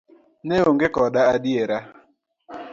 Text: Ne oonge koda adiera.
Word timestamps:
Ne 0.47 0.55
oonge 0.63 0.87
koda 0.95 1.21
adiera. 1.33 1.77